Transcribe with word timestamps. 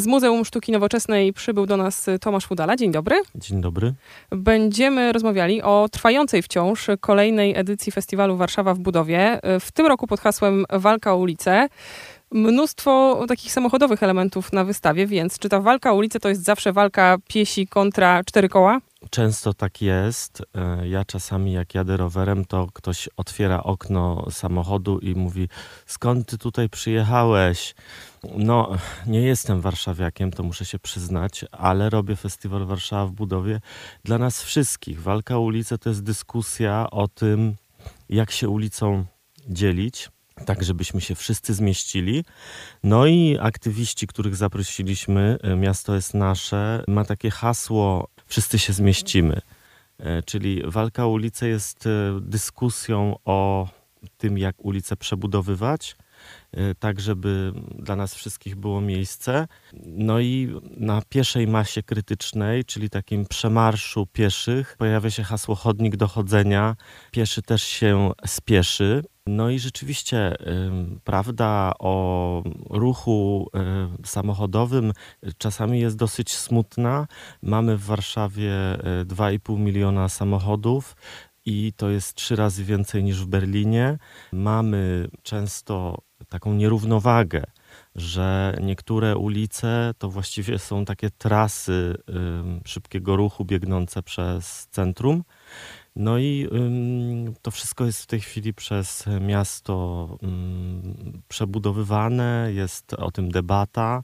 Z 0.00 0.06
Muzeum 0.06 0.44
Sztuki 0.44 0.72
Nowoczesnej 0.72 1.32
przybył 1.32 1.66
do 1.66 1.76
nas 1.76 2.06
Tomasz 2.20 2.46
Fudala. 2.46 2.76
Dzień 2.76 2.90
dobry. 2.90 3.22
Dzień 3.34 3.60
dobry. 3.60 3.94
Będziemy 4.30 5.12
rozmawiali 5.12 5.62
o 5.62 5.88
trwającej 5.92 6.42
wciąż 6.42 6.86
kolejnej 7.00 7.56
edycji 7.56 7.92
festiwalu 7.92 8.36
Warszawa 8.36 8.74
w 8.74 8.78
budowie. 8.78 9.40
W 9.60 9.72
tym 9.72 9.86
roku 9.86 10.06
pod 10.06 10.20
hasłem 10.20 10.64
Walka 10.70 11.12
o 11.12 11.16
ulicę. 11.16 11.68
Mnóstwo 12.32 13.24
takich 13.28 13.52
samochodowych 13.52 14.02
elementów 14.02 14.52
na 14.52 14.64
wystawie, 14.64 15.06
więc 15.06 15.38
czy 15.38 15.48
ta 15.48 15.60
walka 15.60 15.92
o 15.92 15.96
to 16.20 16.28
jest 16.28 16.44
zawsze 16.44 16.72
walka 16.72 17.16
piesi 17.28 17.66
kontra 17.66 18.24
cztery 18.24 18.48
koła? 18.48 18.80
Często 19.10 19.54
tak 19.54 19.82
jest. 19.82 20.42
E, 20.54 20.88
ja 20.88 21.04
czasami 21.04 21.52
jak 21.52 21.74
jadę 21.74 21.96
rowerem, 21.96 22.44
to 22.44 22.66
ktoś 22.72 23.08
otwiera 23.16 23.62
okno 23.62 24.30
samochodu 24.30 24.98
i 24.98 25.14
mówi: 25.14 25.48
Skąd 25.86 26.28
ty 26.28 26.38
tutaj 26.38 26.68
przyjechałeś? 26.68 27.74
No, 28.36 28.70
nie 29.06 29.20
jestem 29.20 29.60
warszawiakiem, 29.60 30.30
to 30.30 30.42
muszę 30.42 30.64
się 30.64 30.78
przyznać, 30.78 31.44
ale 31.52 31.90
robię 31.90 32.16
festiwal 32.16 32.66
Warszawa 32.66 33.06
w 33.06 33.12
budowie 33.12 33.60
dla 34.04 34.18
nas 34.18 34.42
wszystkich. 34.42 35.02
Walka 35.02 35.38
o 35.38 35.78
to 35.78 35.88
jest 35.88 36.02
dyskusja 36.02 36.90
o 36.90 37.08
tym, 37.08 37.54
jak 38.08 38.30
się 38.30 38.48
ulicą 38.48 39.04
dzielić 39.48 40.08
tak 40.44 40.64
żebyśmy 40.64 41.00
się 41.00 41.14
wszyscy 41.14 41.54
zmieścili. 41.54 42.24
No 42.82 43.06
i 43.06 43.38
aktywiści, 43.40 44.06
których 44.06 44.36
zaprosiliśmy, 44.36 45.38
e, 45.42 45.56
Miasto 45.56 45.94
jest 45.94 46.14
nasze, 46.14 46.84
ma 46.88 47.04
takie 47.04 47.30
hasło 47.30 48.08
Wszyscy 48.26 48.58
się 48.58 48.72
zmieścimy. 48.72 49.40
E, 49.98 50.22
czyli 50.22 50.62
walka 50.64 51.04
o 51.04 51.08
ulicę 51.08 51.48
jest 51.48 51.86
e, 51.86 51.90
dyskusją 52.20 53.16
o 53.24 53.68
tym, 54.18 54.38
jak 54.38 54.64
ulicę 54.64 54.96
przebudowywać, 54.96 55.96
tak 56.78 57.00
żeby 57.00 57.52
dla 57.78 57.96
nas 57.96 58.14
wszystkich 58.14 58.56
było 58.56 58.80
miejsce. 58.80 59.48
No 59.86 60.20
i 60.20 60.60
na 60.76 61.02
pieszej 61.08 61.46
masie 61.46 61.82
krytycznej, 61.82 62.64
czyli 62.64 62.90
takim 62.90 63.26
przemarszu 63.26 64.06
pieszych, 64.06 64.76
pojawia 64.78 65.10
się 65.10 65.22
hasło 65.22 65.54
chodnik 65.54 65.96
dochodzenia. 65.96 66.76
Pieszy 67.10 67.42
też 67.42 67.62
się 67.62 68.10
spieszy. 68.26 69.02
No 69.26 69.50
i 69.50 69.58
rzeczywiście 69.58 70.36
prawda 71.04 71.72
o 71.78 72.42
ruchu 72.70 73.50
samochodowym 74.04 74.92
czasami 75.38 75.80
jest 75.80 75.96
dosyć 75.96 76.34
smutna. 76.34 77.06
Mamy 77.42 77.76
w 77.76 77.84
Warszawie 77.84 78.52
2,5 79.04 79.54
e, 79.54 79.58
miliona 79.58 80.08
samochodów 80.08 80.96
i 81.46 81.72
to 81.76 81.90
jest 81.90 82.14
trzy 82.14 82.36
razy 82.36 82.64
więcej 82.64 83.04
niż 83.04 83.20
w 83.20 83.26
Berlinie. 83.26 83.98
Mamy 84.32 85.08
często 85.22 85.98
taką 86.28 86.54
nierównowagę, 86.54 87.44
że 87.94 88.56
niektóre 88.62 89.16
ulice 89.16 89.94
to 89.98 90.10
właściwie 90.10 90.58
są 90.58 90.84
takie 90.84 91.10
trasy 91.10 91.94
szybkiego 92.64 93.16
ruchu 93.16 93.44
biegnące 93.44 94.02
przez 94.02 94.66
centrum. 94.70 95.24
No 95.96 96.18
i 96.18 96.48
to 97.42 97.50
wszystko 97.50 97.84
jest 97.84 98.02
w 98.02 98.06
tej 98.06 98.20
chwili 98.20 98.54
przez 98.54 99.04
miasto 99.20 100.08
przebudowywane, 101.28 102.50
jest 102.52 102.94
o 102.94 103.10
tym 103.10 103.30
debata. 103.30 104.02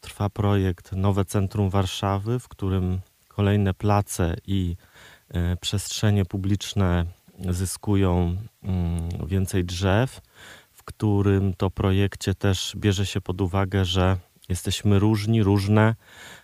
Trwa 0.00 0.30
projekt 0.30 0.92
Nowe 0.92 1.24
Centrum 1.24 1.70
Warszawy, 1.70 2.38
w 2.38 2.48
którym 2.48 3.00
kolejne 3.28 3.74
place 3.74 4.36
i 4.46 4.76
e, 5.28 5.56
przestrzenie 5.56 6.24
publiczne 6.24 7.06
zyskują 7.38 8.36
więcej 9.26 9.64
drzew, 9.64 10.20
którym 10.92 11.54
to 11.54 11.70
projekcie 11.70 12.34
też 12.34 12.74
bierze 12.76 13.06
się 13.06 13.20
pod 13.20 13.40
uwagę, 13.40 13.84
że 13.84 14.16
jesteśmy 14.48 14.98
różni, 14.98 15.42
różne, 15.42 15.94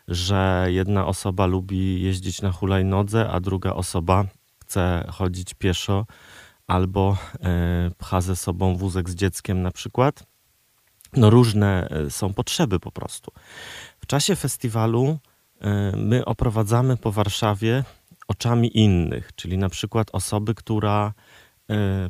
że 0.09 0.67
jedna 0.69 1.07
osoba 1.07 1.47
lubi 1.47 2.03
jeździć 2.03 2.43
na 2.43 2.53
hulajnodze, 2.53 3.31
a 3.31 3.41
druga 3.41 3.73
osoba 3.73 4.25
chce 4.61 5.05
chodzić 5.13 5.55
pieszo 5.55 6.07
albo 6.67 7.17
e, 7.41 7.91
pcha 7.99 8.21
ze 8.21 8.37
sobą 8.37 8.77
wózek 8.77 9.11
z 9.11 9.15
dzieckiem 9.15 9.63
na 9.63 9.71
przykład. 9.71 10.27
No 11.17 11.31
różne 11.31 11.89
e, 11.89 12.11
są 12.11 12.35
potrzeby 12.35 12.81
po 12.81 12.93
prostu. 12.93 13.33
W 14.01 14.07
czasie 14.07 14.37
festiwalu 14.37 15.19
e, 15.61 15.93
my 15.97 16.25
oprowadzamy 16.25 16.97
po 16.97 17.13
Warszawie 17.13 17.85
oczami 18.29 18.79
innych, 18.79 19.35
czyli 19.35 19.59
na 19.59 19.69
przykład 19.69 20.09
osoby, 20.13 20.55
która 20.55 21.13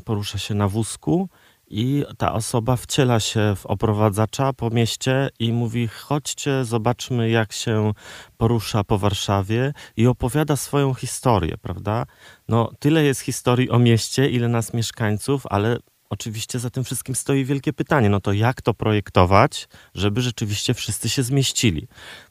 porusza 0.05 0.39
się 0.39 0.55
na 0.55 0.69
wózku 0.69 1.29
i 1.71 2.05
ta 2.19 2.33
osoba 2.33 2.77
wciela 2.77 3.21
się 3.21 3.55
w 3.57 3.67
oprowadzacza 3.67 4.53
po 4.53 4.71
mieście 4.71 5.29
i 5.39 5.53
mówi: 5.53 5.89
Chodźcie, 5.89 6.65
zobaczmy, 6.65 7.31
jak 7.31 7.53
się 7.53 7.93
porusza 8.37 8.85
po 8.85 8.99
Warszawie, 8.99 9.73
i 9.97 10.07
opowiada 10.07 10.57
swoją 10.57 10.95
historię, 10.95 11.59
prawda? 11.63 12.07
No, 12.49 12.71
tyle 12.79 13.05
jest 13.05 13.21
historii 13.21 13.71
o 13.71 13.79
mieście, 13.79 14.31
ile 14.31 14.49
nas 14.49 14.75
mieszkańców, 14.75 15.43
ale 15.51 15.79
oczywiście 16.11 16.59
za 16.59 16.71
tym 16.71 16.85
wszystkim 16.85 17.15
stoi 17.15 17.45
wielkie 17.45 17.73
pytanie: 17.73 18.09
no 18.09 18.21
to 18.21 18.33
jak 18.33 18.63
to 18.63 18.75
projektować, 18.75 19.69
żeby 19.95 20.21
rzeczywiście 20.21 20.75
wszyscy 20.75 21.09
się 21.09 21.23
zmieścili? 21.23 21.89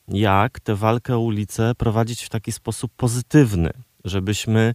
Jak 0.08 0.60
tę 0.60 0.76
walkę 0.76 1.16
o 1.16 1.20
ulicę 1.20 1.76
prowadzić 1.78 2.24
w 2.24 2.30
taki 2.30 2.52
sposób 2.52 2.92
pozytywny? 2.98 3.72
Żebyśmy 4.08 4.74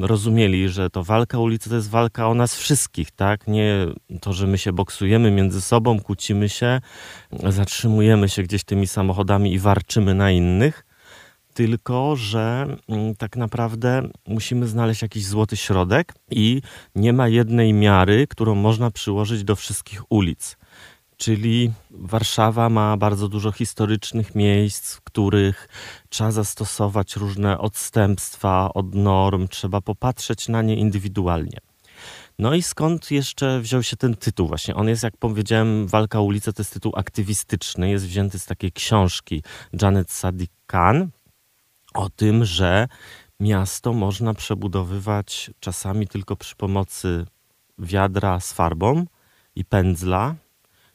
rozumieli, 0.00 0.68
że 0.68 0.90
to 0.90 1.04
walka 1.04 1.38
ulicy 1.38 1.70
to 1.70 1.76
jest 1.76 1.90
walka 1.90 2.28
o 2.28 2.34
nas 2.34 2.56
wszystkich, 2.56 3.10
tak? 3.10 3.48
Nie 3.48 3.86
to, 4.20 4.32
że 4.32 4.46
my 4.46 4.58
się 4.58 4.72
boksujemy 4.72 5.30
między 5.30 5.60
sobą, 5.60 6.00
kłócimy 6.00 6.48
się, 6.48 6.80
zatrzymujemy 7.48 8.28
się 8.28 8.42
gdzieś 8.42 8.64
tymi 8.64 8.86
samochodami 8.86 9.52
i 9.52 9.58
warczymy 9.58 10.14
na 10.14 10.30
innych, 10.30 10.84
tylko 11.54 12.16
że 12.16 12.76
mm, 12.88 13.14
tak 13.14 13.36
naprawdę 13.36 14.08
musimy 14.26 14.66
znaleźć 14.66 15.02
jakiś 15.02 15.26
złoty 15.26 15.56
środek 15.56 16.14
i 16.30 16.62
nie 16.94 17.12
ma 17.12 17.28
jednej 17.28 17.72
miary, 17.72 18.26
którą 18.26 18.54
można 18.54 18.90
przyłożyć 18.90 19.44
do 19.44 19.56
wszystkich 19.56 20.12
ulic 20.12 20.56
czyli 21.18 21.72
Warszawa 21.90 22.68
ma 22.68 22.96
bardzo 22.96 23.28
dużo 23.28 23.52
historycznych 23.52 24.34
miejsc, 24.34 24.94
w 24.94 25.00
których 25.00 25.68
trzeba 26.08 26.30
zastosować 26.30 27.16
różne 27.16 27.58
odstępstwa 27.58 28.74
od 28.74 28.94
norm, 28.94 29.48
trzeba 29.48 29.80
popatrzeć 29.80 30.48
na 30.48 30.62
nie 30.62 30.76
indywidualnie. 30.76 31.58
No 32.38 32.54
i 32.54 32.62
skąd 32.62 33.10
jeszcze 33.10 33.60
wziął 33.60 33.82
się 33.82 33.96
ten 33.96 34.16
tytuł 34.16 34.48
właśnie? 34.48 34.74
On 34.74 34.88
jest, 34.88 35.02
jak 35.02 35.16
powiedziałem, 35.16 35.86
Walka 35.86 36.18
o 36.18 36.22
ulicę 36.22 36.52
to 36.52 36.62
jest 36.62 36.72
tytuł 36.72 36.92
aktywistyczny, 36.96 37.90
jest 37.90 38.06
wzięty 38.06 38.38
z 38.38 38.46
takiej 38.46 38.72
książki 38.72 39.42
Janet 39.82 40.10
Sadiq 40.10 40.50
Khan 40.66 41.08
o 41.94 42.10
tym, 42.10 42.44
że 42.44 42.88
miasto 43.40 43.92
można 43.92 44.34
przebudowywać 44.34 45.50
czasami 45.60 46.08
tylko 46.08 46.36
przy 46.36 46.56
pomocy 46.56 47.26
wiadra 47.78 48.40
z 48.40 48.52
farbą 48.52 49.06
i 49.54 49.64
pędzla, 49.64 50.34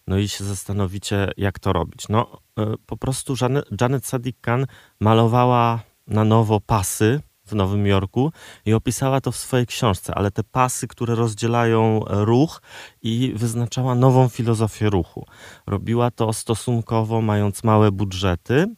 no 0.07 0.17
i 0.17 0.27
się 0.27 0.43
zastanowicie, 0.43 1.31
jak 1.37 1.59
to 1.59 1.73
robić. 1.73 2.09
No, 2.09 2.39
e, 2.59 2.73
po 2.85 2.97
prostu 2.97 3.35
Janet 3.81 4.05
Sadiq 4.05 4.35
Khan 4.41 4.65
malowała 4.99 5.79
na 6.07 6.23
nowo 6.23 6.59
pasy 6.59 7.21
w 7.45 7.55
Nowym 7.55 7.87
Jorku 7.87 8.31
i 8.65 8.73
opisała 8.73 9.21
to 9.21 9.31
w 9.31 9.37
swojej 9.37 9.65
książce, 9.65 10.15
ale 10.15 10.31
te 10.31 10.43
pasy, 10.43 10.87
które 10.87 11.15
rozdzielają 11.15 11.99
ruch 12.07 12.61
i 13.01 13.33
wyznaczała 13.35 13.95
nową 13.95 14.29
filozofię 14.29 14.89
ruchu. 14.89 15.25
Robiła 15.67 16.11
to 16.11 16.33
stosunkowo 16.33 17.21
mając 17.21 17.63
małe 17.63 17.91
budżety, 17.91 18.75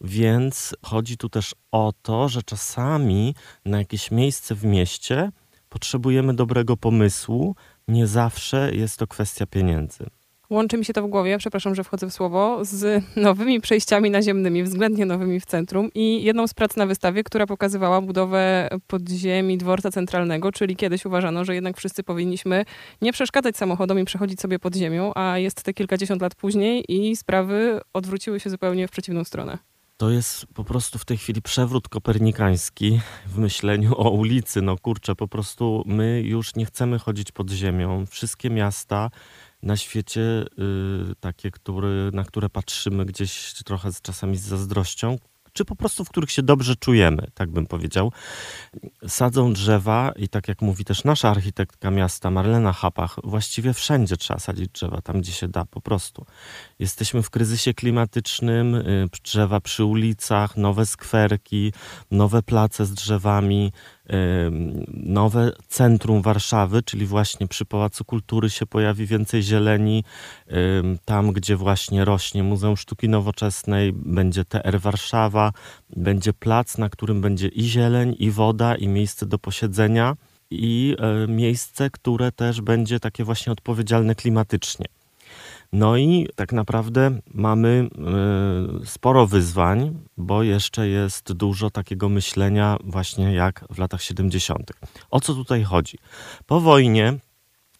więc 0.00 0.76
chodzi 0.82 1.16
tu 1.16 1.28
też 1.28 1.54
o 1.72 1.92
to, 2.02 2.28
że 2.28 2.42
czasami 2.42 3.34
na 3.64 3.78
jakieś 3.78 4.10
miejsce 4.10 4.54
w 4.54 4.64
mieście 4.64 5.32
potrzebujemy 5.68 6.34
dobrego 6.34 6.76
pomysłu, 6.76 7.56
nie 7.88 8.06
zawsze 8.06 8.74
jest 8.74 8.98
to 8.98 9.06
kwestia 9.06 9.46
pieniędzy. 9.46 10.06
Łączy 10.50 10.78
mi 10.78 10.84
się 10.84 10.92
to 10.92 11.02
w 11.02 11.06
głowie, 11.06 11.38
przepraszam, 11.38 11.74
że 11.74 11.84
wchodzę 11.84 12.06
w 12.06 12.12
słowo, 12.12 12.64
z 12.64 13.04
nowymi 13.16 13.60
przejściami 13.60 14.10
naziemnymi, 14.10 14.62
względnie 14.62 15.06
nowymi 15.06 15.40
w 15.40 15.46
centrum 15.46 15.90
i 15.94 16.22
jedną 16.22 16.46
z 16.46 16.54
prac 16.54 16.76
na 16.76 16.86
wystawie, 16.86 17.24
która 17.24 17.46
pokazywała 17.46 18.00
budowę 18.00 18.68
podziemi 18.86 19.58
dworca 19.58 19.90
centralnego, 19.90 20.52
czyli 20.52 20.76
kiedyś 20.76 21.06
uważano, 21.06 21.44
że 21.44 21.54
jednak 21.54 21.76
wszyscy 21.76 22.02
powinniśmy 22.02 22.64
nie 23.02 23.12
przeszkadzać 23.12 23.56
samochodom 23.56 23.98
i 23.98 24.04
przechodzić 24.04 24.40
sobie 24.40 24.58
pod 24.58 24.76
ziemią, 24.76 25.12
a 25.14 25.38
jest 25.38 25.62
te 25.62 25.74
kilkadziesiąt 25.74 26.22
lat 26.22 26.34
później 26.34 26.84
i 26.88 27.16
sprawy 27.16 27.80
odwróciły 27.92 28.40
się 28.40 28.50
zupełnie 28.50 28.88
w 28.88 28.90
przeciwną 28.90 29.24
stronę. 29.24 29.58
To 29.96 30.10
jest 30.10 30.46
po 30.46 30.64
prostu 30.64 30.98
w 30.98 31.04
tej 31.04 31.16
chwili 31.16 31.42
przewrót 31.42 31.88
kopernikański 31.88 33.00
w 33.26 33.38
myśleniu 33.38 33.94
o 33.96 34.10
ulicy. 34.10 34.62
No 34.62 34.76
kurczę, 34.78 35.14
po 35.14 35.28
prostu 35.28 35.82
my 35.86 36.22
już 36.22 36.54
nie 36.54 36.66
chcemy 36.66 36.98
chodzić 36.98 37.32
pod 37.32 37.50
ziemią. 37.50 38.06
Wszystkie 38.06 38.50
miasta 38.50 39.10
na 39.62 39.76
świecie, 39.76 40.20
y, 40.20 41.14
takie, 41.20 41.50
który, 41.50 42.10
na 42.12 42.24
które 42.24 42.48
patrzymy 42.48 43.04
gdzieś 43.04 43.52
trochę 43.64 43.90
czasami 44.02 44.36
z 44.36 44.42
zazdrością, 44.42 45.18
czy 45.56 45.64
po 45.64 45.76
prostu 45.76 46.04
w 46.04 46.08
których 46.08 46.30
się 46.30 46.42
dobrze 46.42 46.76
czujemy, 46.76 47.26
tak 47.34 47.50
bym 47.50 47.66
powiedział. 47.66 48.12
Sadzą 49.08 49.52
drzewa 49.52 50.12
i 50.16 50.28
tak 50.28 50.48
jak 50.48 50.62
mówi 50.62 50.84
też 50.84 51.04
nasza 51.04 51.30
architektka 51.30 51.90
miasta 51.90 52.30
Marlena 52.30 52.72
Hapach, 52.72 53.16
właściwie 53.24 53.72
wszędzie 53.72 54.16
trzeba 54.16 54.40
sadzić 54.40 54.68
drzewa, 54.68 55.02
tam 55.02 55.20
gdzie 55.20 55.32
się 55.32 55.48
da 55.48 55.64
po 55.64 55.80
prostu. 55.80 56.26
Jesteśmy 56.78 57.22
w 57.22 57.30
kryzysie 57.30 57.74
klimatycznym, 57.74 58.74
y, 58.74 59.08
drzewa 59.24 59.60
przy 59.60 59.84
ulicach, 59.84 60.56
nowe 60.56 60.86
skwerki, 60.86 61.72
nowe 62.10 62.42
place 62.42 62.86
z 62.86 62.94
drzewami, 62.94 63.72
nowe 64.88 65.52
centrum 65.68 66.22
Warszawy, 66.22 66.82
czyli 66.82 67.06
właśnie 67.06 67.48
przy 67.48 67.64
Pałacu 67.64 68.04
Kultury 68.04 68.50
się 68.50 68.66
pojawi 68.66 69.06
więcej 69.06 69.42
zieleni. 69.42 70.04
Tam, 71.04 71.32
gdzie 71.32 71.56
właśnie 71.56 72.04
rośnie 72.04 72.42
Muzeum 72.42 72.76
Sztuki 72.76 73.08
Nowoczesnej, 73.08 73.92
będzie 73.92 74.44
TR 74.44 74.80
Warszawa, 74.80 75.52
będzie 75.96 76.32
plac, 76.32 76.78
na 76.78 76.88
którym 76.88 77.20
będzie 77.20 77.48
i 77.48 77.62
zieleń, 77.62 78.16
i 78.18 78.30
woda, 78.30 78.74
i 78.74 78.88
miejsce 78.88 79.26
do 79.26 79.38
posiedzenia, 79.38 80.16
i 80.50 80.96
miejsce, 81.28 81.90
które 81.90 82.32
też 82.32 82.60
będzie 82.60 83.00
takie 83.00 83.24
właśnie 83.24 83.52
odpowiedzialne 83.52 84.14
klimatycznie. 84.14 84.86
No 85.72 85.96
i 85.96 86.28
tak 86.36 86.52
naprawdę 86.52 87.20
mamy 87.34 87.88
y, 88.82 88.86
sporo 88.86 89.26
wyzwań, 89.26 89.98
bo 90.16 90.42
jeszcze 90.42 90.88
jest 90.88 91.32
dużo 91.32 91.70
takiego 91.70 92.08
myślenia 92.08 92.76
właśnie 92.84 93.34
jak 93.34 93.64
w 93.70 93.78
latach 93.78 94.02
70. 94.02 94.72
O 95.10 95.20
co 95.20 95.34
tutaj 95.34 95.64
chodzi? 95.64 95.98
Po 96.46 96.60
wojnie 96.60 97.18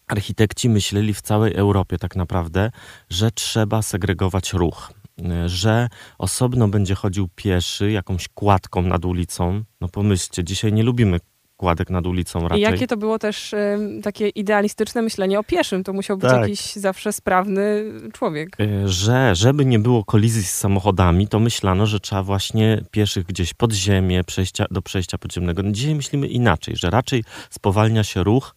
architekci 0.07 0.69
myśleli 0.69 1.15
w 1.15 1.21
całej 1.21 1.55
Europie 1.55 1.99
tak 1.99 2.17
naprawdę, 2.17 2.71
że 3.11 3.31
trzeba 3.31 3.83
segregować 3.83 4.53
ruch 4.53 4.93
y, 5.21 5.49
że 5.49 5.89
osobno 6.19 6.69
będzie 6.69 6.95
chodził 6.95 7.29
pieszy 7.37 7.91
jakąś 7.91 8.29
kładką 8.29 8.83
nad 8.83 9.05
ulicą. 9.05 9.65
No 9.81 9.89
pomyślcie, 9.89 10.45
dzisiaj 10.45 10.73
nie 10.73 10.83
lubimy 10.83 11.21
kładek 11.57 11.91
nad 11.91 12.07
ulicą 12.07 12.41
raczej. 12.41 12.59
I 12.59 12.63
jakie 12.63 12.87
to 12.87 12.97
było 12.97 13.19
też 13.19 13.53
y, 13.53 13.79
takie 14.03 14.29
idealistyczne 14.29 15.03
myślenie 15.03 15.39
o 15.39 15.45
pieszym. 15.45 15.85
To 15.85 15.93
musiał 15.93 16.17
być 16.17 16.31
tak. 16.31 16.41
jakiś 16.41 16.73
zawsze 16.73 17.13
sprawny 17.13 17.85
człowiek. 18.13 18.57
E, 18.61 18.89
że, 18.89 19.35
żeby 19.35 19.65
nie 19.65 19.79
było 19.79 20.05
kolizji 20.05 20.43
z 20.43 20.55
samochodami, 20.55 21.29
to 21.29 21.39
myślano, 21.39 21.87
że 21.87 22.01
trzeba 22.01 22.23
właśnie 22.23 22.83
pieszych 22.91 23.27
gdzieś 23.27 23.55
pod 23.55 23.73
ziemię, 23.73 24.25
przejścia, 24.25 24.65
do 24.71 24.83
przejścia 24.83 25.19
podziemnego. 25.19 25.63
No, 25.63 25.71
dzisiaj 25.71 25.95
myślimy 25.95 26.27
inaczej, 26.27 26.77
że 26.77 26.91
raczej 26.91 27.25
spowalnia 27.51 28.05
się 28.05 28.25
ruch, 28.25 28.55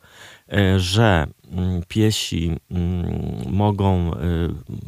że 0.78 1.28
mm, 1.51 1.81
piesi 1.88 2.57
mm, 2.72 3.42
mogą 3.51 4.13
e, 4.13 4.18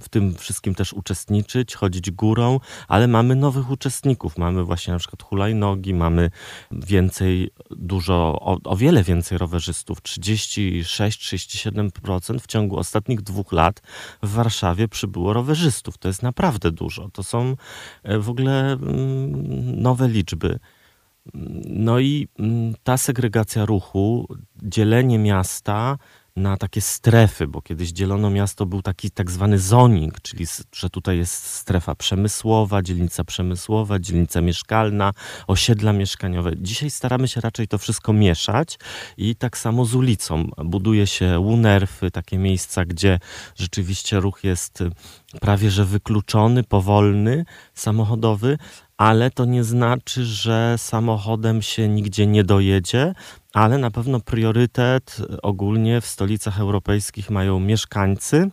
w 0.02 0.10
tym 0.10 0.36
wszystkim 0.36 0.75
też 0.75 0.94
uczestniczyć, 0.94 1.75
chodzić 1.75 2.12
górą, 2.12 2.60
ale 2.88 3.08
mamy 3.08 3.36
nowych 3.36 3.72
uczestników. 3.72 4.38
Mamy 4.38 4.63
właśnie 4.63 4.94
na 4.94 5.00
przykład 5.00 5.24
hulajnogi, 5.24 5.94
mamy 5.94 6.31
więcej, 6.72 7.52
dużo, 7.72 8.40
o, 8.42 8.58
o 8.63 8.75
wiele 8.75 9.04
więcej 9.04 9.38
rowerzystów. 9.38 10.02
36-37% 10.02 12.40
w 12.40 12.48
ciągu 12.48 12.78
ostatnich 12.78 13.22
dwóch 13.22 13.52
lat 13.52 13.81
w 14.24 14.30
Warszawie 14.30 14.88
przybyło 14.88 15.34
rowerzystów. 15.34 15.98
To 15.98 16.08
jest 16.08 16.24
naprawdę 16.24 16.72
dużo. 16.72 17.10
To 17.10 17.24
są 17.24 17.56
e, 18.04 18.19
w 18.19 18.30
ogóle 18.30 18.72
mm, 18.72 19.81
nowe 19.81 20.08
liczby. 20.08 20.60
No 21.66 22.00
i 22.00 22.28
ta 22.84 22.98
segregacja 22.98 23.66
ruchu, 23.66 24.28
dzielenie 24.62 25.19
miasta 25.19 25.98
na 26.36 26.58
takie 26.58 26.81
strefy, 26.81 27.48
bo 27.48 27.62
kiedyś 27.62 27.92
dzielono 27.92 28.30
miasto, 28.30 28.66
był 28.66 28.81
taki 28.81 29.12
tak 29.12 29.31
zwany 29.31 29.60
zoning, 29.60 30.22
czyli 30.22 30.46
że 30.75 30.90
tutaj 30.90 31.18
jest 31.18 31.34
strefa 31.34 31.96
przemysłowa, 31.96 32.81
dzielnica 32.81 33.24
przemysłowa, 33.24 34.00
dzielnica 34.00 34.42
mieszkalna, 34.42 35.12
osiedla 35.48 35.94
mieszkaniowe. 35.94 36.52
Dzisiaj 36.58 36.90
staramy 36.90 37.28
się 37.28 37.42
raczej 37.42 37.68
to 37.68 37.78
wszystko 37.78 38.13
mieszać 38.13 38.80
i 39.18 39.36
tak 39.36 39.58
samo 39.58 39.86
z 39.86 39.96
ulicą. 39.96 40.50
Buduje 40.66 41.08
się 41.08 41.40
łunerfy, 41.40 42.12
takie 42.12 42.38
miejsca, 42.38 42.86
gdzie 42.86 43.19
rzeczywiście 43.56 44.19
ruch 44.19 44.44
jest 44.44 44.84
prawie 45.42 45.72
że 45.72 45.86
wykluczony, 45.86 46.63
powolny, 46.63 47.46
samochodowy, 47.74 48.58
ale 49.01 49.31
to 49.31 49.45
nie 49.45 49.63
znaczy, 49.63 50.25
że 50.25 50.75
samochodem 50.77 51.62
się 51.62 51.88
nigdzie 51.89 52.27
nie 52.27 52.44
dojedzie, 52.44 53.13
ale 53.53 53.77
na 53.77 53.92
pewno 53.92 54.19
priorytet 54.19 55.18
ogólnie 55.42 56.01
w 56.01 56.06
stolicach 56.06 56.59
europejskich 56.59 57.30
mają 57.30 57.59
mieszkańcy. 57.59 58.50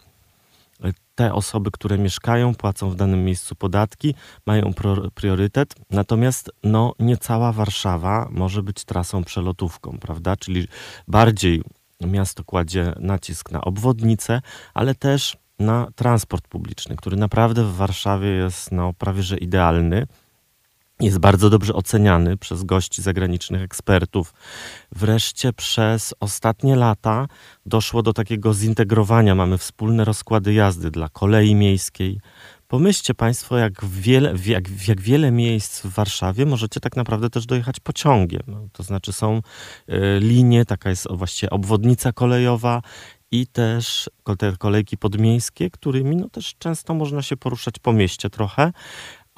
Te 1.15 1.35
osoby, 1.35 1.71
które 1.71 1.99
mieszkają, 1.99 2.55
płacą 2.55 2.91
w 2.91 2.97
danym 2.97 3.25
miejscu 3.25 3.55
podatki, 3.55 4.15
mają 4.47 4.73
priorytet. 5.15 5.75
Natomiast 5.91 6.51
no, 6.65 6.93
nie 6.99 7.17
cała 7.17 7.53
Warszawa 7.53 8.29
może 8.31 8.63
być 8.63 8.85
trasą 8.85 9.25
przelotówką, 9.25 9.99
prawda? 10.01 10.37
Czyli 10.37 10.69
bardziej 11.09 11.63
miasto 12.01 12.45
kładzie 12.45 12.93
nacisk 13.01 13.51
na 13.51 13.61
obwodnicę, 13.61 14.41
ale 14.75 14.95
też 14.95 15.37
na 15.59 15.87
transport 15.97 16.49
publiczny, 16.49 16.97
który 16.97 17.17
naprawdę 17.17 17.65
w 17.65 17.75
Warszawie 17.77 18.29
jest 18.29 18.73
no, 18.73 18.93
prawie 18.93 19.23
że 19.23 19.39
idealny 19.39 20.07
jest 21.01 21.19
bardzo 21.19 21.51
dobrze 21.51 21.75
oceniany 21.75 22.37
przez 22.37 22.65
gości 22.65 23.03
zagranicznych 23.03 23.63
ekspertów. 23.63 24.35
Wreszcie 24.93 25.53
przez 25.53 26.15
ostatnie 26.21 26.77
lata 26.77 27.27
doszło 27.67 28.03
do 28.03 28.13
takiego 28.13 28.55
zintegrowania. 28.55 29.35
Mamy 29.35 29.59
wspólne 29.59 30.05
rozkłady 30.05 30.53
jazdy 30.55 30.91
dla 30.91 31.09
kolei 31.09 31.55
miejskiej. 31.55 32.21
Pomyślcie 32.69 33.15
Państwo, 33.15 33.59
jak 33.59 33.85
wiele, 33.85 34.35
jak, 34.47 34.89
jak 34.89 35.01
wiele 35.01 35.31
miejsc 35.31 35.81
w 35.81 35.87
Warszawie 35.87 36.47
możecie 36.47 36.81
tak 36.81 36.97
naprawdę 36.97 37.31
też 37.31 37.47
dojechać 37.47 37.81
pociągiem. 37.81 38.43
No, 38.47 38.69
to 38.73 38.83
znaczy 38.83 39.13
są 39.13 39.37
y, 39.89 39.93
linie, 40.21 40.65
taka 40.65 40.91
jest 40.91 41.09
właściwie 41.11 41.51
obwodnica 41.51 42.13
kolejowa 42.13 42.83
i 43.31 43.47
też 43.47 44.11
te 44.39 44.57
kolejki 44.59 44.97
podmiejskie, 44.97 45.71
którymi 45.71 46.17
no 46.17 46.29
też 46.29 46.55
często 46.59 46.95
można 46.95 47.23
się 47.23 47.37
poruszać 47.37 47.79
po 47.79 47.93
mieście 47.93 48.31
trochę, 48.31 48.73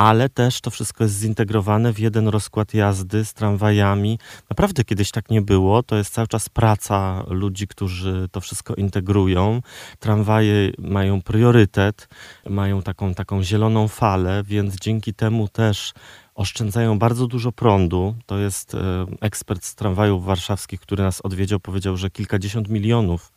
ale 0.01 0.29
też 0.29 0.61
to 0.61 0.71
wszystko 0.71 1.05
jest 1.05 1.21
zintegrowane 1.21 1.93
w 1.93 1.99
jeden 1.99 2.29
rozkład 2.29 2.75
jazdy 2.75 3.25
z 3.25 3.35
tramwajami. 3.35 4.19
Naprawdę 4.51 4.85
kiedyś 4.85 5.11
tak 5.11 5.31
nie 5.31 5.43
było. 5.43 5.83
To 5.83 5.97
jest 5.97 6.15
cały 6.15 6.29
czas 6.29 6.49
praca 6.49 7.25
ludzi, 7.29 7.69
którzy 7.69 8.29
to 8.33 8.41
wszystko 8.41 8.75
integrują. 8.75 9.63
Tramwaje 9.99 10.73
mają 10.79 11.23
priorytet, 11.23 12.09
mają 12.49 12.83
taką, 12.83 13.15
taką 13.15 13.43
zieloną 13.43 13.89
falę, 13.89 14.43
więc 14.47 14.77
dzięki 14.77 15.15
temu 15.15 15.49
też 15.49 15.93
oszczędzają 16.35 16.99
bardzo 16.99 17.27
dużo 17.27 17.53
prądu. 17.53 18.15
To 18.27 18.39
jest 18.39 18.75
e, 18.75 19.07
ekspert 19.21 19.65
z 19.65 19.75
tramwajów 19.75 20.25
warszawskich, 20.25 20.81
który 20.81 21.03
nas 21.03 21.21
odwiedził, 21.21 21.61
powiedział, 21.61 21.97
że 21.97 22.11
kilkadziesiąt 22.11 22.69
milionów 22.69 23.33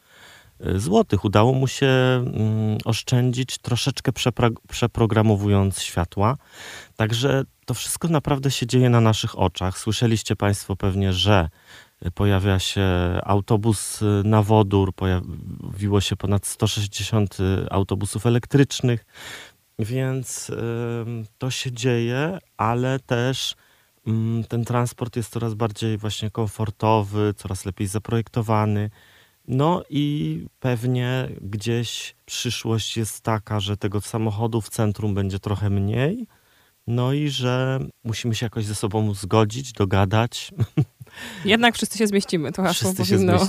złotych. 0.75 1.25
Udało 1.25 1.53
mu 1.53 1.67
się 1.67 1.87
mm, 1.87 2.77
oszczędzić 2.85 3.57
troszeczkę 3.57 4.13
przepro 4.13 4.49
przeprogramowując 4.69 5.81
światła. 5.81 6.37
Także 6.95 7.43
to 7.65 7.73
wszystko 7.73 8.07
naprawdę 8.07 8.51
się 8.51 8.67
dzieje 8.67 8.89
na 8.89 9.01
naszych 9.01 9.39
oczach. 9.39 9.77
Słyszeliście 9.79 10.35
Państwo 10.35 10.75
pewnie, 10.75 11.13
że 11.13 11.49
pojawia 12.13 12.59
się 12.59 12.85
autobus 13.23 13.99
na 14.23 14.43
wodór, 14.43 14.93
pojawiło 14.93 16.01
się 16.01 16.15
ponad 16.15 16.47
160 16.47 17.37
autobusów 17.69 18.25
elektrycznych, 18.25 19.05
więc 19.79 20.51
to 21.37 21.51
się 21.51 21.71
dzieje, 21.71 22.39
ale 22.57 22.99
też 22.99 23.55
mm, 24.07 24.43
ten 24.43 24.65
transport 24.65 25.15
jest 25.15 25.33
coraz 25.33 25.53
bardziej 25.53 25.97
właśnie 25.97 26.31
komfortowy, 26.31 27.33
coraz 27.37 27.65
lepiej 27.65 27.87
zaprojektowany. 27.87 28.89
No 29.47 29.83
i 29.89 30.45
pewnie 30.59 31.29
gdzieś 31.41 32.15
przyszłość 32.25 32.97
jest 32.97 33.21
taka, 33.21 33.59
że 33.59 33.77
tego 33.77 34.01
samochodu 34.01 34.61
w 34.61 34.69
centrum 34.69 35.13
będzie 35.13 35.39
trochę 35.39 35.69
mniej. 35.69 36.27
No 36.87 37.13
i 37.13 37.29
że 37.29 37.79
musimy 38.03 38.35
się 38.35 38.45
jakoś 38.45 38.65
ze 38.65 38.75
sobą 38.75 39.13
zgodzić, 39.13 39.73
dogadać. 39.73 40.51
Jednak 41.45 41.75
wszyscy 41.75 41.97
się 41.97 42.07
zmieścimy, 42.07 42.51
to 42.51 42.63
hasło 42.63 42.93
powinno 42.93 43.47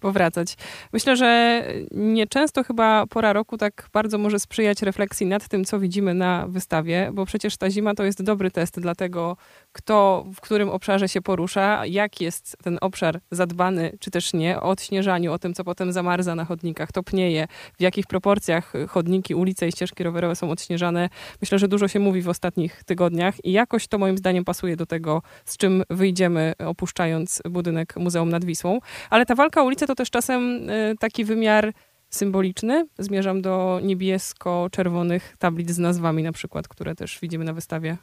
powracać. 0.00 0.56
Myślę, 0.92 1.16
że 1.16 1.62
nieczęsto 1.90 2.64
chyba 2.64 3.06
pora 3.06 3.32
roku 3.32 3.58
tak 3.58 3.88
bardzo 3.92 4.18
może 4.18 4.40
sprzyjać 4.40 4.82
refleksji 4.82 5.26
nad 5.26 5.48
tym, 5.48 5.64
co 5.64 5.80
widzimy 5.80 6.14
na 6.14 6.46
wystawie, 6.48 7.10
bo 7.12 7.26
przecież 7.26 7.56
ta 7.56 7.70
zima 7.70 7.94
to 7.94 8.04
jest 8.04 8.22
dobry 8.22 8.50
test 8.50 8.80
dla 8.80 8.94
tego, 8.94 9.36
kto 9.72 10.26
w 10.34 10.40
którym 10.40 10.68
obszarze 10.68 11.08
się 11.08 11.22
porusza, 11.22 11.86
jak 11.86 12.20
jest 12.20 12.56
ten 12.64 12.78
obszar 12.80 13.20
zadbany, 13.30 13.92
czy 14.00 14.10
też 14.10 14.32
nie, 14.32 14.60
o 14.60 14.68
odśnieżaniu, 14.68 15.32
o 15.32 15.38
tym, 15.38 15.54
co 15.54 15.64
potem 15.64 15.92
zamarza 15.92 16.34
na 16.34 16.44
chodnikach, 16.44 16.92
to 16.92 17.02
pnieje, 17.02 17.48
w 17.78 17.82
jakich 17.82 18.06
proporcjach 18.06 18.72
chodniki, 18.88 19.34
ulice 19.34 19.68
i 19.68 19.72
ścieżki 19.72 20.04
rowerowe 20.04 20.36
są 20.36 20.50
odśnieżane. 20.50 21.08
Myślę, 21.40 21.58
że 21.58 21.68
dużo 21.68 21.88
się 21.88 22.00
mówi 22.00 22.22
w 22.22 22.28
ostatnich 22.28 22.84
tygodniach 22.84 23.44
i 23.44 23.52
jakoś 23.52 23.88
to 23.88 23.98
moim 23.98 24.18
zdaniem 24.18 24.44
pasuje 24.44 24.76
do 24.76 24.86
tego, 24.86 25.22
z 25.44 25.56
czym 25.56 25.82
wyjdziemy 25.90 26.52
opuszczając 26.58 27.05
budynek 27.50 27.96
Muzeum 27.96 28.28
nad 28.28 28.44
Wisłą. 28.44 28.80
Ale 29.10 29.26
ta 29.26 29.34
walka 29.34 29.62
o 29.62 29.64
ulicę 29.64 29.86
to 29.86 29.94
też 29.94 30.10
czasem 30.10 30.70
y, 30.70 30.94
taki 31.00 31.24
wymiar 31.24 31.72
symboliczny. 32.10 32.86
Zmierzam 32.98 33.42
do 33.42 33.80
niebiesko-czerwonych 33.82 35.36
tablic 35.38 35.70
z 35.70 35.78
nazwami 35.78 36.22
na 36.22 36.32
przykład, 36.32 36.68
które 36.68 36.94
też 36.94 37.18
widzimy 37.22 37.44
na 37.44 37.52
wystawie. 37.52 37.96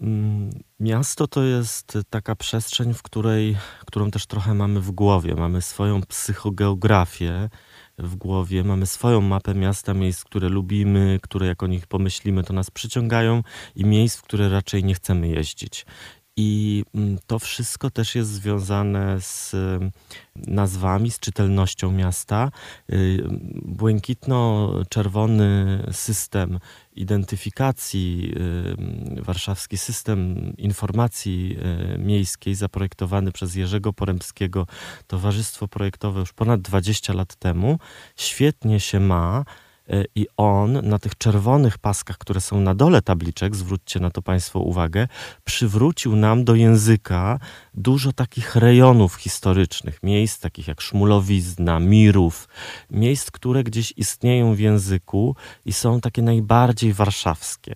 Mm, 0.00 0.50
miasto 0.80 1.26
to 1.26 1.42
jest 1.42 1.98
taka 2.10 2.36
przestrzeń, 2.36 2.94
w 2.94 3.02
której, 3.02 3.56
którą 3.86 4.10
też 4.10 4.26
trochę 4.26 4.54
mamy 4.54 4.80
w 4.80 4.90
głowie. 4.90 5.34
Mamy 5.34 5.62
swoją 5.62 6.02
psychogeografię 6.02 7.48
w 7.98 8.16
głowie, 8.16 8.64
mamy 8.64 8.86
swoją 8.86 9.20
mapę 9.20 9.54
miasta, 9.54 9.94
miejsc, 9.94 10.24
które 10.24 10.48
lubimy, 10.48 11.18
które 11.22 11.46
jak 11.46 11.62
o 11.62 11.66
nich 11.66 11.86
pomyślimy, 11.86 12.44
to 12.44 12.52
nas 12.52 12.70
przyciągają 12.70 13.42
i 13.76 13.84
miejsc, 13.84 14.16
w 14.16 14.22
które 14.22 14.48
raczej 14.48 14.84
nie 14.84 14.94
chcemy 14.94 15.28
jeździć. 15.28 15.86
I 16.36 16.84
mm, 16.94 17.18
to 17.26 17.38
wszystko 17.38 17.90
też 17.90 18.14
jest 18.14 18.30
związane 18.30 19.20
z 19.20 19.54
mm, 19.54 19.90
nazwami, 20.36 21.10
z 21.10 21.20
czytelnością 21.20 21.92
miasta. 21.92 22.50
Y, 22.92 23.24
błękitno-czerwony 23.64 25.78
system 25.92 26.58
identyfikacji, 26.94 28.34
y, 29.18 29.22
warszawski 29.22 29.78
system 29.78 30.36
informacji 30.56 31.56
y, 31.94 31.98
miejskiej 31.98 32.54
zaprojektowany 32.54 33.32
przez 33.32 33.54
Jerzego 33.54 33.92
Porębskiego 33.92 34.66
Towarzystwo 35.06 35.68
Projektowe 35.68 36.20
już 36.20 36.32
ponad 36.32 36.60
20 36.60 37.12
lat 37.12 37.36
temu, 37.36 37.78
świetnie 38.16 38.80
się 38.80 39.00
ma 39.00 39.44
i 40.14 40.26
on 40.36 40.88
na 40.88 40.98
tych 40.98 41.18
czerwonych 41.18 41.78
paskach, 41.78 42.18
które 42.18 42.40
są 42.40 42.60
na 42.60 42.74
dole 42.74 43.02
tabliczek, 43.02 43.56
zwróćcie 43.56 44.00
na 44.00 44.10
to 44.10 44.22
Państwo 44.22 44.60
uwagę, 44.60 45.08
przywrócił 45.44 46.16
nam 46.16 46.44
do 46.44 46.54
języka 46.54 47.38
dużo 47.74 48.12
takich 48.12 48.56
rejonów 48.56 49.14
historycznych, 49.14 50.02
miejsc 50.02 50.40
takich 50.40 50.68
jak 50.68 50.80
Szmulowizna, 50.80 51.80
Mirów, 51.80 52.48
miejsc, 52.90 53.30
które 53.30 53.64
gdzieś 53.64 53.92
istnieją 53.96 54.54
w 54.54 54.58
języku 54.58 55.36
i 55.64 55.72
są 55.72 56.00
takie 56.00 56.22
najbardziej 56.22 56.92
warszawskie 56.92 57.74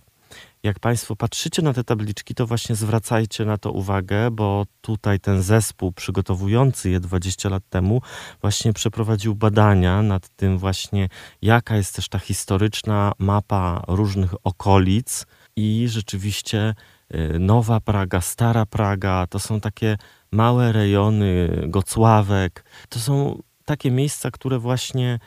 jak 0.63 0.79
Państwo 0.79 1.15
patrzycie 1.15 1.61
na 1.61 1.73
te 1.73 1.83
tabliczki, 1.83 2.35
to 2.35 2.47
właśnie 2.47 2.75
zwracajcie 2.75 3.45
na 3.45 3.57
to 3.57 3.71
uwagę, 3.71 4.31
bo 4.31 4.65
tutaj 4.81 5.19
ten 5.19 5.41
zespół 5.41 5.91
przygotowujący 5.91 6.89
je 6.89 6.99
20 6.99 7.49
lat 7.49 7.63
temu 7.69 8.01
właśnie 8.41 8.73
przeprowadził 8.73 9.35
badania 9.35 10.01
nad 10.01 10.29
tym 10.29 10.57
właśnie, 10.57 11.09
jaka 11.41 11.75
jest 11.75 11.95
też 11.95 12.09
ta 12.09 12.19
historyczna 12.19 13.11
mapa 13.19 13.83
różnych 13.87 14.33
okolic 14.43 15.25
i 15.55 15.85
rzeczywiście 15.89 16.75
y, 17.15 17.39
Nowa 17.39 17.79
Praga, 17.79 18.21
Stara 18.21 18.65
Praga, 18.65 19.27
to 19.29 19.39
są 19.39 19.59
takie 19.59 19.97
małe 20.31 20.71
rejony, 20.71 21.49
Gocławek, 21.67 22.63
to 22.89 22.99
są 22.99 23.41
takie 23.65 23.91
miejsca, 23.91 24.31
które 24.31 24.59
właśnie 24.59 25.19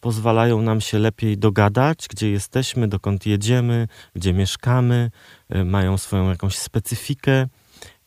pozwalają 0.00 0.62
nam 0.62 0.80
się 0.80 0.98
lepiej 0.98 1.38
dogadać, 1.38 2.06
gdzie 2.10 2.30
jesteśmy, 2.30 2.88
dokąd 2.88 3.26
jedziemy, 3.26 3.88
gdzie 4.14 4.32
mieszkamy, 4.32 5.10
y, 5.56 5.64
mają 5.64 5.98
swoją 5.98 6.30
jakąś 6.30 6.56
specyfikę 6.56 7.46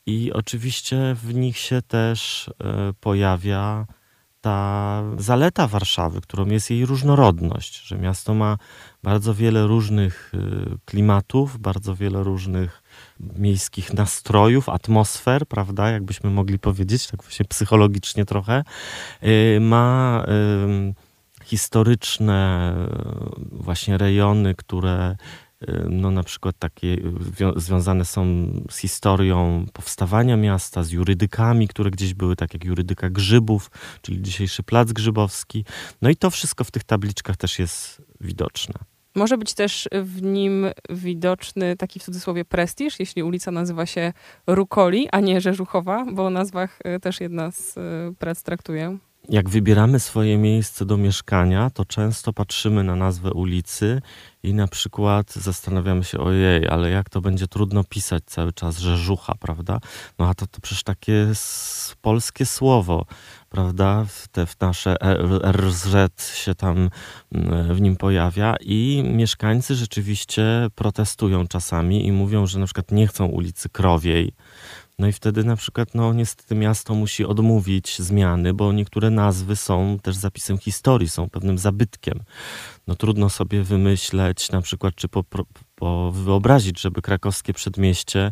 i 0.05 0.31
oczywiście 0.33 1.15
w 1.23 1.33
nich 1.33 1.57
się 1.57 1.81
też 1.81 2.47
y, 2.47 2.53
pojawia 2.99 3.85
ta 4.41 5.03
zaleta 5.17 5.67
Warszawy, 5.67 6.21
którą 6.21 6.45
jest 6.45 6.69
jej 6.69 6.85
różnorodność, 6.85 7.87
że 7.87 7.97
miasto 7.97 8.33
ma 8.33 8.57
bardzo 9.03 9.33
wiele 9.33 9.67
różnych 9.67 10.31
klimatów, 10.85 11.59
bardzo 11.59 11.95
wiele 11.95 12.23
różnych 12.23 12.83
miejskich 13.19 13.93
nastrojów, 13.93 14.69
atmosfer, 14.69 15.47
prawda, 15.47 15.89
jakbyśmy 15.89 16.29
mogli 16.29 16.59
powiedzieć, 16.59 17.07
tak 17.07 17.23
właśnie 17.23 17.45
psychologicznie 17.45 18.25
trochę. 18.25 18.63
Ma 19.59 20.25
historyczne 21.51 22.73
właśnie 23.51 23.97
rejony, 23.97 24.55
które 24.55 25.15
no 25.89 26.11
na 26.11 26.23
przykład 26.23 26.55
takie 26.59 26.97
związane 27.55 28.05
są 28.05 28.25
z 28.69 28.77
historią 28.77 29.65
powstawania 29.73 30.37
miasta, 30.37 30.83
z 30.83 30.91
jurydykami, 30.91 31.67
które 31.67 31.91
gdzieś 31.91 32.13
były, 32.13 32.35
tak 32.35 32.53
jak 32.53 32.65
jurydyka 32.65 33.09
Grzybów, 33.09 33.71
czyli 34.01 34.21
dzisiejszy 34.21 34.63
Plac 34.63 34.91
Grzybowski. 34.91 35.65
No 36.01 36.09
i 36.09 36.15
to 36.15 36.29
wszystko 36.29 36.63
w 36.63 36.71
tych 36.71 36.83
tabliczkach 36.83 37.37
też 37.37 37.59
jest 37.59 38.01
widoczne. 38.21 38.75
Może 39.15 39.37
być 39.37 39.53
też 39.53 39.89
w 40.03 40.21
nim 40.21 40.65
widoczny 40.89 41.77
taki 41.77 41.99
w 41.99 42.03
cudzysłowie 42.03 42.45
prestiż, 42.45 42.99
jeśli 42.99 43.23
ulica 43.23 43.51
nazywa 43.51 43.85
się 43.85 44.13
Rukoli, 44.47 45.09
a 45.11 45.19
nie 45.19 45.41
Rzeżuchowa, 45.41 46.05
bo 46.13 46.25
o 46.25 46.29
nazwach 46.29 46.79
e, 46.83 46.99
też 46.99 47.21
jedna 47.21 47.51
z 47.51 47.77
e, 47.77 47.81
prac 48.19 48.43
traktuje 48.43 48.97
jak 49.29 49.49
wybieramy 49.49 49.99
swoje 49.99 50.37
miejsce 50.37 50.85
do 50.85 50.97
mieszkania, 50.97 51.69
to 51.69 51.85
często 51.85 52.33
patrzymy 52.33 52.83
na 52.83 52.95
nazwę 52.95 53.33
ulicy 53.33 54.01
i 54.43 54.53
na 54.53 54.67
przykład 54.67 55.33
zastanawiamy 55.33 56.03
się, 56.03 56.19
ojej, 56.19 56.67
ale 56.67 56.89
jak 56.89 57.09
to 57.09 57.21
będzie 57.21 57.47
trudno 57.47 57.83
pisać 57.83 58.23
cały 58.25 58.53
czas, 58.53 58.77
że 58.77 58.97
żucha, 58.97 59.33
prawda? 59.39 59.79
No 60.19 60.27
a 60.27 60.33
to, 60.33 60.47
to 60.47 60.61
przecież 60.61 60.83
takie 60.83 61.27
polskie 62.01 62.45
słowo, 62.45 63.05
prawda? 63.49 64.05
Te 64.31 64.45
w 64.45 64.59
nasze 64.59 64.95
RZ 65.51 65.95
się 66.35 66.55
tam 66.55 66.89
mm, 67.31 67.75
w 67.75 67.81
nim 67.81 67.95
pojawia 67.95 68.55
i 68.61 69.03
mieszkańcy 69.13 69.75
rzeczywiście 69.75 70.67
protestują 70.75 71.47
czasami 71.47 72.07
i 72.07 72.11
mówią, 72.11 72.47
że 72.47 72.59
na 72.59 72.65
przykład 72.65 72.91
nie 72.91 73.07
chcą 73.07 73.25
ulicy 73.25 73.69
Krowiej, 73.69 74.33
no 75.01 75.07
i 75.07 75.11
wtedy 75.11 75.43
na 75.43 75.55
przykład, 75.55 75.95
no 75.95 76.13
niestety 76.13 76.55
miasto 76.55 76.95
musi 76.95 77.25
odmówić 77.25 77.99
zmiany, 77.99 78.53
bo 78.53 78.73
niektóre 78.73 79.09
nazwy 79.09 79.55
są 79.55 79.97
też 80.03 80.15
zapisem 80.15 80.57
historii, 80.57 81.09
są 81.09 81.29
pewnym 81.29 81.57
zabytkiem. 81.57 82.19
No 82.87 82.95
trudno 82.95 83.29
sobie 83.29 83.63
wymyśleć 83.63 84.51
na 84.51 84.61
przykład, 84.61 84.95
czy 84.95 85.07
po, 85.07 85.23
po 85.75 86.11
wyobrazić, 86.11 86.81
żeby 86.81 87.01
krakowskie 87.01 87.53
przedmieście 87.53 88.31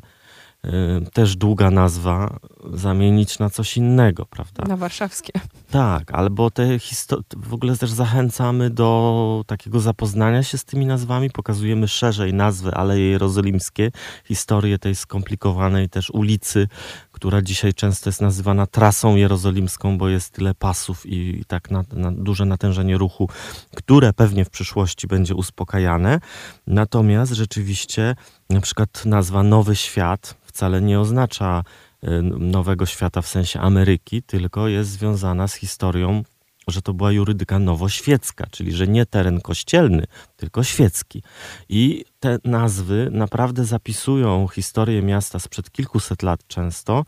też 1.13 1.35
długa 1.35 1.71
nazwa 1.71 2.39
zamienić 2.73 3.39
na 3.39 3.49
coś 3.49 3.77
innego, 3.77 4.25
prawda? 4.25 4.63
Na 4.67 4.77
warszawskie. 4.77 5.31
Tak, 5.71 6.11
albo 6.11 6.51
te 6.51 6.79
historie, 6.79 7.23
w 7.37 7.53
ogóle 7.53 7.77
też 7.77 7.91
zachęcamy 7.91 8.69
do 8.69 9.43
takiego 9.47 9.79
zapoznania 9.79 10.43
się 10.43 10.57
z 10.57 10.65
tymi 10.65 10.85
nazwami, 10.85 11.29
pokazujemy 11.29 11.87
szerzej 11.87 12.33
nazwy 12.33 12.71
Aleje 12.71 13.09
Jerozolimskie, 13.09 13.91
historię 14.25 14.79
tej 14.79 14.95
skomplikowanej 14.95 15.89
też 15.89 16.09
ulicy, 16.09 16.67
która 17.11 17.41
dzisiaj 17.41 17.73
często 17.73 18.09
jest 18.09 18.21
nazywana 18.21 18.67
trasą 18.67 19.15
jerozolimską, 19.15 19.97
bo 19.97 20.09
jest 20.09 20.33
tyle 20.33 20.53
pasów 20.55 21.05
i, 21.05 21.39
i 21.39 21.45
tak 21.45 21.71
na, 21.71 21.83
na 21.93 22.11
duże 22.11 22.45
natężenie 22.45 22.97
ruchu, 22.97 23.29
które 23.75 24.13
pewnie 24.13 24.45
w 24.45 24.49
przyszłości 24.49 25.07
będzie 25.07 25.35
uspokajane. 25.35 26.19
Natomiast 26.67 27.31
rzeczywiście 27.31 28.15
na 28.49 28.61
przykład 28.61 29.05
nazwa 29.05 29.43
Nowy 29.43 29.75
Świat 29.75 30.38
wcale 30.49 30.81
nie 30.81 30.99
oznacza 30.99 31.63
y, 32.03 32.07
nowego 32.39 32.85
świata 32.85 33.21
w 33.21 33.27
sensie 33.27 33.59
Ameryki, 33.59 34.23
tylko 34.23 34.67
jest 34.67 34.89
związana 34.89 35.47
z 35.47 35.55
historią, 35.55 36.23
że 36.67 36.81
to 36.81 36.93
była 36.93 37.11
jurydyka 37.11 37.59
nowoświecka, 37.59 38.47
czyli 38.51 38.71
że 38.71 38.87
nie 38.87 39.05
teren 39.05 39.41
kościelny, 39.41 40.03
tylko 40.37 40.63
świecki. 40.63 41.23
I 41.69 42.05
te 42.19 42.37
nazwy 42.43 43.09
naprawdę 43.11 43.65
zapisują 43.65 44.47
historię 44.47 45.01
miasta 45.01 45.39
sprzed 45.39 45.71
kilkuset 45.71 46.23
lat 46.23 46.47
często, 46.47 47.05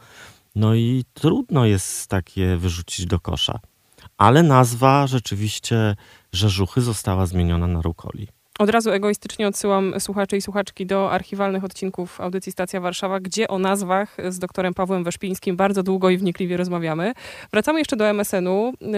no 0.55 0.75
i 0.75 1.05
trudno 1.13 1.65
jest 1.65 2.07
takie 2.07 2.57
wyrzucić 2.57 3.05
do 3.05 3.19
kosza. 3.19 3.60
Ale 4.17 4.43
nazwa 4.43 5.07
rzeczywiście 5.07 5.95
Rzeżuchy 6.33 6.81
została 6.81 7.25
zmieniona 7.25 7.67
na 7.67 7.81
Rukoli. 7.81 8.27
Od 8.62 8.70
razu 8.70 8.91
egoistycznie 8.91 9.48
odsyłam 9.48 10.00
słuchaczy 10.00 10.38
i 10.38 10.41
słuchaczki 10.41 10.86
do 10.86 11.12
archiwalnych 11.12 11.63
odcinków 11.63 12.22
audycji 12.22 12.51
Stacja 12.51 12.82
Warszawa, 12.82 13.20
gdzie 13.20 13.48
o 13.48 13.60
nazwach 13.60 14.18
z 14.30 14.39
doktorem 14.39 14.74
Pawłem 14.74 15.03
Weszpińskim 15.03 15.56
bardzo 15.56 15.84
długo 15.84 16.10
i 16.10 16.18
wnikliwie 16.18 16.58
rozmawiamy. 16.58 17.13
Wracamy 17.51 17.80
jeszcze 17.80 17.96
do 17.96 18.06
MSN-u 18.10 18.74
yy, 18.82 18.89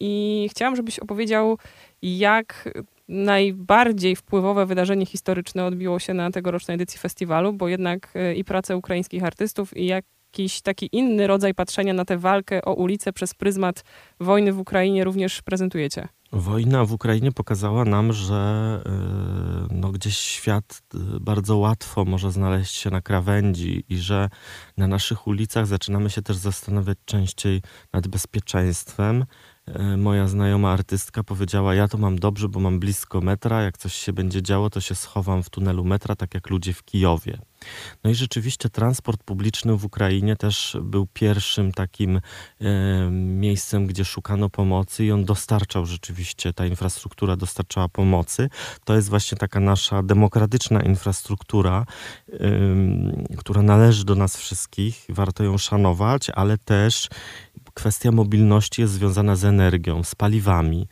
i 0.00 0.46
chciałam, 0.50 0.76
żebyś 0.76 0.98
opowiedział, 0.98 1.58
jak 2.02 2.68
najbardziej 3.08 4.16
wpływowe 4.16 4.66
wydarzenie 4.66 5.06
historyczne 5.06 5.64
odbiło 5.64 5.98
się 5.98 6.14
na 6.14 6.30
tegorocznej 6.30 6.74
edycji 6.74 6.98
festiwalu, 6.98 7.52
bo 7.52 7.68
jednak 7.68 8.10
yy, 8.14 8.34
i 8.34 8.44
prace 8.44 8.76
ukraińskich 8.76 9.24
artystów, 9.24 9.76
i 9.76 9.86
jakiś 9.86 10.60
taki 10.60 10.88
inny 10.92 11.26
rodzaj 11.26 11.54
patrzenia 11.54 11.94
na 11.94 12.04
tę 12.04 12.18
walkę 12.18 12.62
o 12.64 12.74
ulicę 12.74 13.12
przez 13.12 13.34
pryzmat 13.34 13.84
wojny 14.20 14.52
w 14.52 14.58
Ukrainie 14.58 15.04
również 15.04 15.42
prezentujecie. 15.42 16.08
Wojna 16.32 16.84
w 16.84 16.92
Ukrainie 16.92 17.32
pokazała 17.32 17.84
nam, 17.84 18.12
że 18.12 18.82
y, 19.70 19.74
no, 19.74 19.92
gdzieś 19.92 20.16
świat 20.16 20.82
y, 20.94 21.20
bardzo 21.20 21.56
łatwo 21.56 22.04
może 22.04 22.32
znaleźć 22.32 22.74
się 22.74 22.90
na 22.90 23.00
krawędzi 23.00 23.84
i 23.88 23.98
że 23.98 24.28
na 24.76 24.86
naszych 24.86 25.26
ulicach 25.26 25.66
zaczynamy 25.66 26.10
się 26.10 26.22
też 26.22 26.36
zastanawiać 26.36 26.98
częściej 27.04 27.62
nad 27.92 28.08
bezpieczeństwem. 28.08 29.24
Y, 29.68 29.96
moja 29.96 30.28
znajoma 30.28 30.72
artystka 30.72 31.24
powiedziała: 31.24 31.74
Ja 31.74 31.88
to 31.88 31.98
mam 31.98 32.18
dobrze, 32.18 32.48
bo 32.48 32.60
mam 32.60 32.80
blisko 32.80 33.20
metra. 33.20 33.62
Jak 33.62 33.78
coś 33.78 33.94
się 33.94 34.12
będzie 34.12 34.42
działo, 34.42 34.70
to 34.70 34.80
się 34.80 34.94
schowam 34.94 35.42
w 35.42 35.50
tunelu 35.50 35.84
metra, 35.84 36.16
tak 36.16 36.34
jak 36.34 36.50
ludzie 36.50 36.72
w 36.72 36.84
Kijowie. 36.84 37.38
No 38.04 38.10
i 38.10 38.14
rzeczywiście 38.14 38.68
transport 38.68 39.22
publiczny 39.22 39.76
w 39.76 39.84
Ukrainie 39.84 40.36
też 40.36 40.76
był 40.82 41.06
pierwszym 41.12 41.72
takim 41.72 42.16
e, 42.16 42.20
miejscem, 43.10 43.86
gdzie 43.86 44.04
szukano 44.04 44.50
pomocy 44.50 45.04
i 45.04 45.12
on 45.12 45.24
dostarczał 45.24 45.86
rzeczywiście, 45.86 46.52
ta 46.52 46.66
infrastruktura 46.66 47.36
dostarczała 47.36 47.88
pomocy. 47.88 48.48
To 48.84 48.94
jest 48.94 49.08
właśnie 49.08 49.38
taka 49.38 49.60
nasza 49.60 50.02
demokratyczna 50.02 50.82
infrastruktura, 50.82 51.86
która 53.38 53.62
należy 53.62 54.04
do 54.04 54.14
nas 54.14 54.36
wszystkich, 54.36 55.04
warto 55.08 55.44
ją 55.44 55.58
szanować, 55.58 56.30
ale 56.30 56.58
też 56.58 57.08
kwestia 57.74 58.12
mobilności 58.12 58.82
jest 58.82 58.94
związana 58.94 59.36
z 59.36 59.44
energią, 59.44 60.04
z 60.04 60.14
paliwami 60.14 60.88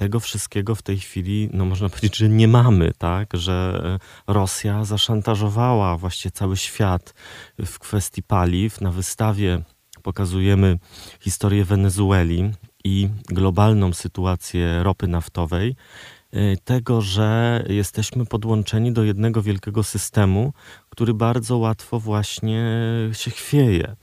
tego 0.00 0.20
wszystkiego 0.20 0.74
w 0.74 0.82
tej 0.82 0.98
chwili, 0.98 1.48
no 1.52 1.64
można 1.64 1.88
powiedzieć, 1.88 2.16
że 2.16 2.28
nie 2.28 2.48
mamy, 2.48 2.92
tak? 2.98 3.36
Że 3.36 3.82
Rosja 4.26 4.84
zaszantażowała 4.84 5.96
właściwie 5.96 6.32
cały 6.32 6.56
świat 6.56 7.14
w 7.58 7.78
kwestii 7.78 8.22
paliw. 8.22 8.80
Na 8.80 8.90
wystawie 8.90 9.62
pokazujemy 10.02 10.78
historię 11.20 11.64
Wenezueli 11.64 12.50
i 12.84 13.08
globalną 13.28 13.92
sytuację 13.92 14.82
ropy 14.82 15.08
naftowej. 15.08 15.76
Y, 16.34 16.56
tego, 16.64 17.00
że 17.00 17.64
jesteśmy 17.68 18.26
podłączeni 18.26 18.92
do 18.92 19.04
jednego 19.04 19.42
wielkiego 19.42 19.82
systemu, 19.82 20.52
który 20.88 21.14
bardzo 21.14 21.56
łatwo 21.58 22.00
właśnie 22.00 22.64
się 23.12 23.30
chwieje. 23.30 23.96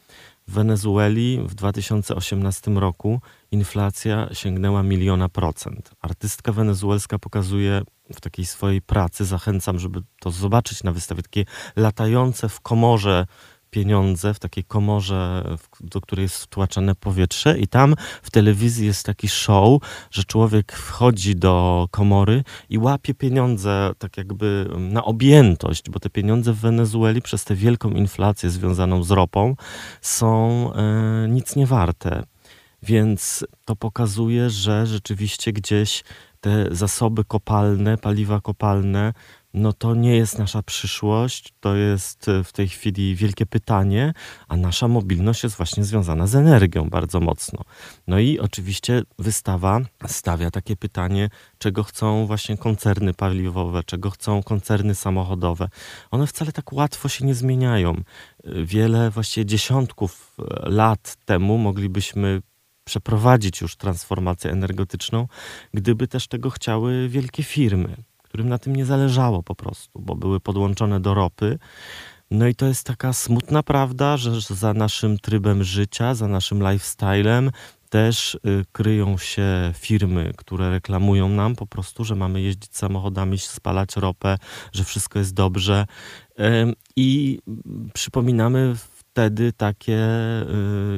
W 0.47 0.53
Wenezueli 0.53 1.39
w 1.45 1.55
2018 1.55 2.71
roku 2.71 3.21
inflacja 3.51 4.29
sięgnęła 4.33 4.83
miliona 4.83 5.29
procent. 5.29 5.91
Artystka 6.01 6.51
wenezuelska 6.51 7.19
pokazuje 7.19 7.81
w 8.13 8.21
takiej 8.21 8.45
swojej 8.45 8.81
pracy, 8.81 9.25
zachęcam, 9.25 9.79
żeby 9.79 10.01
to 10.19 10.31
zobaczyć 10.31 10.83
na 10.83 10.91
wystawie, 10.91 11.23
takie 11.23 11.45
latające 11.75 12.49
w 12.49 12.61
komorze 12.61 13.25
pieniądze 13.69 14.33
w 14.33 14.39
takiej 14.39 14.63
komorze, 14.63 15.43
do 15.79 16.01
której 16.01 16.23
jest 16.23 16.37
wtłaczane 16.37 16.95
powietrze 16.95 17.59
i 17.59 17.67
tam 17.67 17.95
w 18.21 18.31
telewizji 18.31 18.85
jest 18.87 19.05
taki 19.05 19.27
show, 19.27 19.81
że 20.11 20.23
człowiek 20.23 20.71
wchodzi 20.71 21.35
do 21.35 21.87
komory 21.91 22.43
i 22.69 22.77
łapie 22.77 23.13
pieniądze 23.13 23.91
tak 23.97 24.17
jakby 24.17 24.69
na 24.77 25.05
objętość, 25.05 25.89
bo 25.89 25.99
te 25.99 26.09
pieniądze 26.09 26.53
w 26.53 26.57
Wenezueli 26.57 27.21
przez 27.21 27.43
tę 27.43 27.55
wielką 27.55 27.91
inflację 27.91 28.49
związaną 28.49 29.03
z 29.03 29.11
ropą 29.11 29.55
są 30.01 30.73
e, 30.73 31.27
nic 31.29 31.55
nie 31.55 31.65
warte. 31.65 32.23
Więc 32.83 33.45
to 33.65 33.75
pokazuje, 33.75 34.49
że 34.49 34.87
rzeczywiście 34.87 35.53
gdzieś 35.53 36.03
te 36.39 36.75
zasoby 36.75 37.23
kopalne, 37.23 37.97
paliwa 37.97 38.41
kopalne 38.41 39.13
no 39.57 39.73
to 39.73 39.95
nie 39.95 40.15
jest 40.15 40.39
nasza 40.39 40.63
przyszłość, 40.63 41.53
to 41.59 41.75
jest 41.75 42.27
e, 42.27 42.43
w 42.43 42.53
tej 42.53 42.67
chwili 42.69 43.15
wielkie 43.15 43.45
pytanie, 43.45 44.13
a 44.47 44.57
nasza 44.57 44.87
mobilność 44.87 45.43
jest 45.43 45.57
właśnie 45.57 45.83
związana 45.83 46.27
z 46.27 46.35
energią 46.35 46.89
bardzo 46.89 47.19
mocno. 47.19 47.61
No 48.07 48.19
i 48.19 48.39
oczywiście 48.39 49.01
wystawa 49.19 49.79
stawia 50.07 50.51
takie 50.51 50.75
pytanie, 50.75 51.29
czego 51.57 51.83
chcą 51.83 52.25
właśnie 52.25 52.57
koncerny 52.57 53.13
paliwowe, 53.13 53.83
czego 53.83 54.09
chcą 54.09 54.43
koncerny 54.43 54.95
samochodowe. 54.95 55.69
One 56.11 56.27
wcale 56.27 56.51
tak 56.51 56.73
łatwo 56.73 57.09
się 57.09 57.25
nie 57.25 57.35
zmieniają. 57.35 57.93
E, 57.93 58.03
wiele, 58.63 59.09
właściwie 59.09 59.45
dziesiątków 59.45 60.37
e, 60.39 60.69
lat 60.69 61.15
temu 61.25 61.57
moglibyśmy 61.57 62.41
przeprowadzić 62.87 63.61
już 63.61 63.75
transformację 63.75 64.51
energetyczną, 64.51 65.27
gdyby 65.73 66.07
też 66.07 66.27
tego 66.27 66.49
chciały 66.49 67.09
wielkie 67.09 67.43
firmy 67.43 67.95
którym 68.37 68.49
na 68.49 68.57
tym 68.57 68.75
nie 68.75 68.85
zależało 68.85 69.43
po 69.43 69.55
prostu, 69.55 69.99
bo 70.01 70.15
były 70.15 70.39
podłączone 70.39 70.99
do 70.99 71.13
ropy. 71.13 71.59
No 72.31 72.47
i 72.47 72.55
to 72.55 72.65
jest 72.65 72.83
taka 72.83 73.13
smutna 73.13 73.63
prawda, 73.63 74.17
że 74.17 74.55
za 74.55 74.73
naszym 74.73 75.19
trybem 75.19 75.63
życia, 75.63 76.15
za 76.15 76.27
naszym 76.27 76.71
lifestylem 76.71 77.51
też 77.89 78.35
y, 78.35 78.65
kryją 78.71 79.17
się 79.17 79.73
firmy, 79.73 80.33
które 80.37 80.71
reklamują 80.71 81.29
nam 81.29 81.55
po 81.55 81.67
prostu, 81.67 82.03
że 82.03 82.15
mamy 82.15 82.41
jeździć 82.41 82.75
samochodami, 82.75 83.37
spalać 83.37 83.95
ropę, 83.95 84.37
że 84.73 84.83
wszystko 84.83 85.19
jest 85.19 85.33
dobrze. 85.33 85.85
I 86.95 87.39
przypominamy 87.93 88.75
wtedy 89.17 89.53
takie 89.53 89.99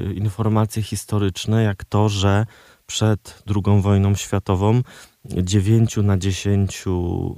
y, 0.10 0.14
informacje 0.14 0.84
historyczne, 0.84 1.64
jak 1.64 1.86
to, 1.86 2.10
że 2.10 2.46
przed 2.86 3.44
II 3.48 3.82
wojną 3.82 4.16
światową 4.16 4.82
9 5.26 5.98
na 5.98 6.18
10 6.18 6.86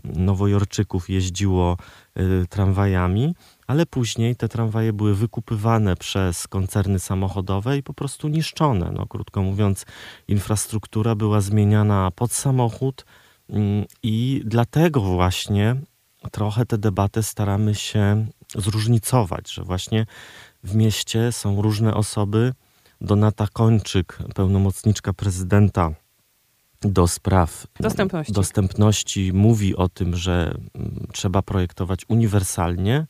nowojorczyków 0.03 1.09
jeździło 1.09 1.77
y, 2.19 2.47
tramwajami, 2.49 3.35
ale 3.67 3.85
później 3.85 4.35
te 4.35 4.49
tramwaje 4.49 4.93
były 4.93 5.15
wykupywane 5.15 5.95
przez 5.95 6.47
koncerny 6.47 6.99
samochodowe 6.99 7.77
i 7.77 7.83
po 7.83 7.93
prostu 7.93 8.27
niszczone. 8.27 8.91
No, 8.93 9.05
krótko 9.07 9.41
mówiąc, 9.41 9.85
infrastruktura 10.27 11.15
była 11.15 11.41
zmieniana 11.41 12.11
pod 12.15 12.31
samochód 12.31 13.05
mm, 13.49 13.85
i 14.03 14.41
dlatego 14.45 15.01
właśnie 15.01 15.75
trochę 16.31 16.65
tę 16.65 16.77
debatę 16.77 17.23
staramy 17.23 17.75
się 17.75 18.27
zróżnicować, 18.55 19.51
że 19.51 19.63
właśnie 19.63 20.05
w 20.63 20.75
mieście 20.75 21.31
są 21.31 21.61
różne 21.61 21.93
osoby. 21.93 22.53
Donata 23.01 23.47
Kończyk, 23.53 24.17
pełnomocniczka 24.35 25.13
prezydenta 25.13 25.91
do 26.81 27.07
spraw 27.07 27.67
dostępności. 27.79 28.33
dostępności 28.33 29.33
mówi 29.33 29.75
o 29.75 29.89
tym, 29.89 30.15
że 30.15 30.53
mm, 30.75 31.07
trzeba 31.13 31.41
projektować 31.41 32.05
uniwersalnie, 32.07 33.07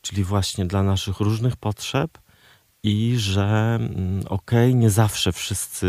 czyli 0.00 0.24
właśnie 0.24 0.66
dla 0.66 0.82
naszych 0.82 1.20
różnych 1.20 1.56
potrzeb 1.56 2.18
i 2.82 3.14
że 3.18 3.78
mm, 3.80 4.20
okej, 4.28 4.70
okay, 4.70 4.74
nie 4.74 4.90
zawsze 4.90 5.32
wszyscy 5.32 5.86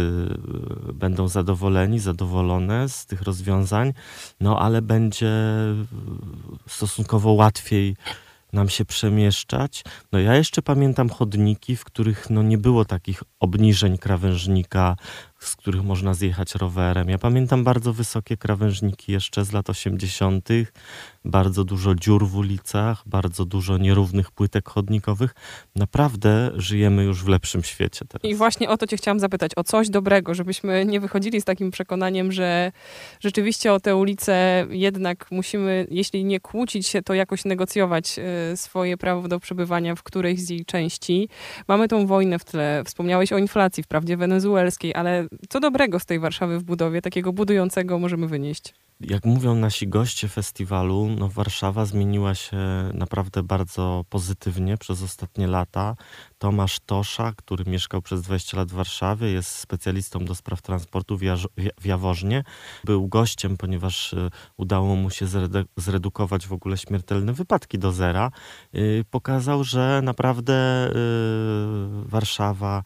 y, 0.89 0.93
będą 0.93 1.27
zadowoleni, 1.27 1.99
zadowolone 1.99 2.89
z 2.89 3.05
tych 3.05 3.21
rozwiązań, 3.21 3.93
no 4.39 4.59
ale 4.59 4.81
będzie 4.81 5.27
y, 6.67 6.69
stosunkowo 6.69 7.31
łatwiej 7.31 7.95
nam 8.53 8.69
się 8.69 8.85
przemieszczać. 8.85 9.83
No 10.11 10.19
ja 10.19 10.35
jeszcze 10.35 10.61
pamiętam 10.61 11.09
chodniki, 11.09 11.75
w 11.75 11.83
których 11.83 12.29
no 12.29 12.43
nie 12.43 12.57
było 12.57 12.85
takich 12.85 13.23
obniżeń 13.39 13.97
krawężnika, 13.97 14.95
z 15.47 15.55
których 15.55 15.83
można 15.83 16.13
zjechać 16.13 16.55
rowerem. 16.55 17.09
Ja 17.09 17.17
pamiętam 17.17 17.63
bardzo 17.63 17.93
wysokie 17.93 18.37
krawężniki 18.37 19.11
jeszcze 19.11 19.45
z 19.45 19.51
lat 19.51 19.69
80., 19.69 20.49
bardzo 21.25 21.63
dużo 21.63 21.95
dziur 21.95 22.27
w 22.27 22.35
ulicach, 22.35 23.03
bardzo 23.05 23.45
dużo 23.45 23.77
nierównych 23.77 24.31
płytek 24.31 24.69
chodnikowych. 24.69 25.35
Naprawdę 25.75 26.51
żyjemy 26.55 27.03
już 27.03 27.23
w 27.23 27.27
lepszym 27.27 27.63
świecie 27.63 28.05
teraz. 28.09 28.31
I 28.31 28.35
właśnie 28.35 28.69
o 28.69 28.77
to 28.77 28.87
Cię 28.87 28.97
chciałam 28.97 29.19
zapytać, 29.19 29.51
o 29.55 29.63
coś 29.63 29.89
dobrego, 29.89 30.33
żebyśmy 30.33 30.85
nie 30.85 30.99
wychodzili 30.99 31.41
z 31.41 31.45
takim 31.45 31.71
przekonaniem, 31.71 32.31
że 32.31 32.71
rzeczywiście 33.19 33.73
o 33.73 33.79
te 33.79 33.95
ulice 33.95 34.65
jednak 34.69 35.31
musimy, 35.31 35.87
jeśli 35.91 36.25
nie 36.25 36.39
kłócić 36.39 36.87
się, 36.87 37.01
to 37.01 37.13
jakoś 37.13 37.45
negocjować 37.45 38.19
e, 38.19 38.57
swoje 38.57 38.97
prawo 38.97 39.27
do 39.27 39.39
przebywania 39.39 39.95
w 39.95 40.03
którejś 40.03 40.41
z 40.41 40.49
jej 40.49 40.65
części. 40.65 41.29
Mamy 41.67 41.87
tą 41.87 42.07
wojnę 42.07 42.39
w 42.39 42.45
tle. 42.45 42.83
Wspomniałeś 42.85 43.33
o 43.33 43.37
inflacji, 43.37 43.83
wprawdzie 43.83 44.17
wenezuelskiej, 44.17 44.95
ale 44.95 45.27
co 45.49 45.59
dobrego 45.59 45.99
z 45.99 46.05
tej 46.05 46.19
Warszawy 46.19 46.59
w 46.59 46.63
budowie, 46.63 47.01
takiego 47.01 47.33
budującego 47.33 47.99
możemy 47.99 48.27
wynieść? 48.27 48.73
Jak 48.99 49.25
mówią 49.25 49.55
nasi 49.55 49.87
goście 49.87 50.27
festiwalu, 50.27 51.07
no 51.19 51.29
Warszawa 51.29 51.85
zmieniła 51.85 52.35
się 52.35 52.57
naprawdę 52.93 53.43
bardzo 53.43 54.05
pozytywnie 54.09 54.77
przez 54.77 55.03
ostatnie 55.03 55.47
lata. 55.47 55.95
Tomasz 56.37 56.79
Tosza, 56.79 57.33
który 57.37 57.71
mieszkał 57.71 58.01
przez 58.01 58.21
20 58.21 58.57
lat 58.57 58.71
w 58.71 58.73
Warszawie, 58.73 59.31
jest 59.31 59.49
specjalistą 59.49 60.25
do 60.25 60.35
spraw 60.35 60.61
transportu 60.61 61.17
w 61.77 61.85
Jaworznie. 61.85 62.43
Był 62.83 63.07
gościem, 63.07 63.57
ponieważ 63.57 64.13
y, 64.13 64.29
udało 64.57 64.95
mu 64.95 65.09
się 65.09 65.25
zredukować 65.77 66.47
w 66.47 66.53
ogóle 66.53 66.77
śmiertelne 66.77 67.33
wypadki 67.33 67.79
do 67.79 67.91
zera. 67.91 68.31
Y, 68.75 69.03
pokazał, 69.11 69.63
że 69.63 70.01
naprawdę 70.03 70.87
y, 70.89 70.93
Warszawa 72.05 72.83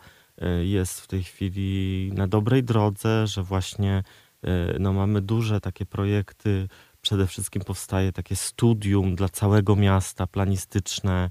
jest 0.64 1.02
w 1.02 1.08
tej 1.08 1.24
chwili 1.24 2.12
na 2.14 2.28
dobrej 2.28 2.64
drodze, 2.64 3.28
że 3.28 3.44
właśnie 3.44 4.04
E, 4.44 4.80
no 4.80 4.94
mamy 4.94 5.22
duże 5.22 5.62
takie 5.62 5.86
projekty, 5.86 6.68
przede 7.02 7.28
wszystkim 7.28 7.62
powstaje 7.62 8.12
takie 8.12 8.36
studium 8.36 9.16
dla 9.16 9.30
całego 9.30 9.76
miasta 9.76 10.28
planistyczne 10.28 11.30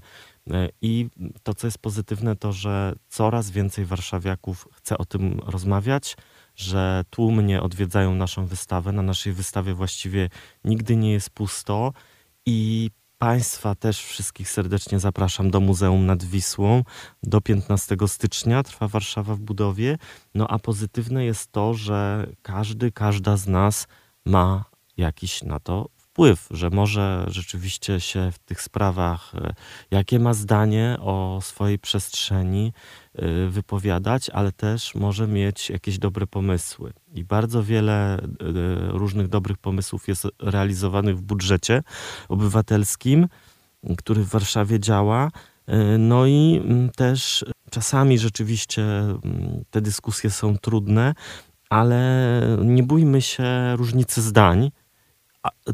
e, 0.51 0.69
i 0.81 1.09
to, 1.43 1.53
co 1.53 1.67
jest 1.67 1.77
pozytywne, 1.77 2.35
to, 2.35 2.51
że 2.51 2.93
coraz 3.07 3.51
więcej 3.51 3.85
warszawiaków 3.85 4.67
chce 4.73 4.97
o 4.97 5.05
tym 5.05 5.39
rozmawiać, 5.45 6.17
że 6.55 7.03
tłumnie 7.09 7.61
odwiedzają 7.61 8.15
naszą 8.15 8.45
wystawę. 8.45 8.91
Na 8.91 9.01
naszej 9.01 9.33
wystawie 9.33 9.73
właściwie 9.73 10.29
nigdy 10.63 10.95
nie 10.95 11.11
jest 11.11 11.29
pusto 11.29 11.93
i 12.45 12.89
Państwa 13.19 13.75
też 13.75 14.03
wszystkich 14.03 14.49
serdecznie 14.49 14.99
zapraszam 14.99 15.51
do 15.51 15.59
Muzeum 15.59 16.05
nad 16.05 16.23
Wisłą. 16.23 16.83
Do 17.23 17.41
15 17.41 17.95
stycznia 18.07 18.63
trwa 18.63 18.87
Warszawa 18.87 19.35
w 19.35 19.39
budowie. 19.39 19.97
No 20.35 20.47
a 20.47 20.59
pozytywne 20.59 21.25
jest 21.25 21.51
to, 21.51 21.73
że 21.73 22.27
każdy, 22.41 22.91
każda 22.91 23.37
z 23.37 23.47
nas 23.47 23.87
ma 24.25 24.65
jakiś 24.97 25.43
na 25.43 25.59
to 25.59 25.89
wpływ, 25.97 26.47
że 26.51 26.69
może 26.69 27.25
rzeczywiście 27.27 27.99
się 27.99 28.31
w 28.31 28.39
tych 28.39 28.61
sprawach, 28.61 29.35
e, 29.35 29.53
jakie 29.91 30.19
ma 30.19 30.33
zdanie 30.33 30.97
o 31.01 31.39
swojej 31.41 31.79
przestrzeni, 31.79 32.73
wypowiadać, 33.49 34.29
ale 34.29 34.51
też 34.51 34.95
może 34.95 35.27
mieć 35.27 35.69
jakieś 35.69 35.99
dobre 35.99 36.27
pomysły. 36.27 36.93
I 37.13 37.23
bardzo 37.23 37.63
wiele 37.63 38.21
różnych 38.87 39.27
dobrych 39.27 39.57
pomysłów 39.57 40.07
jest 40.07 40.27
realizowanych 40.39 41.17
w 41.17 41.21
budżecie 41.21 41.83
obywatelskim, 42.29 43.27
który 43.97 44.23
w 44.23 44.29
Warszawie 44.29 44.79
działa. 44.79 45.31
No 45.99 46.25
i 46.25 46.61
mm, 46.63 46.89
też 46.89 47.45
czasami 47.69 48.19
rzeczywiście 48.19 48.81
mm, 48.81 49.63
te 49.69 49.81
dyskusje 49.81 50.29
są 50.29 50.57
trudne, 50.57 51.13
ale 51.69 52.41
nie 52.63 52.83
bójmy 52.83 53.21
się 53.21 53.75
różnicy 53.75 54.21
zdań, 54.21 54.71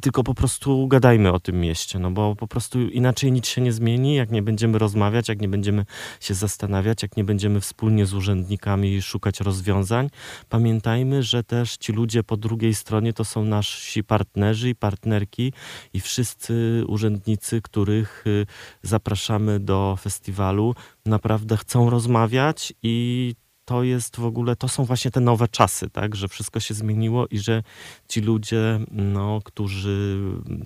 tylko 0.02 0.24
po 0.24 0.34
prostu 0.34 0.88
gadajmy 0.88 1.32
o 1.32 1.40
tym 1.40 1.60
mieście, 1.60 2.00
no 2.00 2.12
bo 2.12 2.36
po 2.36 2.48
prostu 2.48 2.82
inaczej 2.82 3.32
nic 3.32 3.48
się 3.48 3.62
nie 3.62 3.72
zmieni, 3.72 4.16
jak 4.16 4.32
nie 4.32 4.42
będziemy 4.42 4.78
rozmawiać, 4.78 5.30
jak 5.30 5.42
nie 5.42 5.48
będziemy 5.48 5.86
się 6.20 6.34
zastanawiać, 6.34 7.02
jak 7.02 7.18
nie 7.18 7.24
będziemy 7.24 7.62
wspólnie 7.62 8.06
z 8.06 8.14
urzędnikami 8.14 9.02
szukać 9.02 9.40
rozwiązań. 9.40 10.10
Pamiętajmy, 10.50 11.24
że 11.24 11.44
też 11.44 11.78
ci 11.78 11.94
ludzie 11.94 12.24
po 12.24 12.38
drugiej 12.38 12.76
stronie 12.76 13.14
to 13.14 13.26
są 13.26 13.46
nasi 13.46 14.04
partnerzy 14.04 14.70
i 14.70 14.76
partnerki 14.76 15.54
i 15.94 16.02
wszyscy 16.02 16.84
urzędnicy, 16.88 17.62
których 17.62 18.28
y, 18.28 18.46
zapraszamy 18.82 19.60
do 19.60 19.98
festiwalu, 20.02 20.76
naprawdę 21.06 21.58
chcą 21.58 21.90
rozmawiać 21.90 22.74
i 22.84 23.36
to 23.66 23.84
jest 23.84 24.16
w 24.18 24.26
ogóle, 24.26 24.56
to 24.56 24.68
są 24.68 24.86
właśnie 24.86 25.12
te 25.12 25.20
nowe 25.20 25.48
czasy, 25.48 25.90
tak, 25.90 26.16
że 26.16 26.28
wszystko 26.28 26.60
się 26.60 26.74
zmieniło 26.74 27.28
i 27.28 27.40
że 27.40 27.64
ci 28.08 28.22
ludzie, 28.22 28.80
no, 28.92 29.42
którzy 29.44 30.20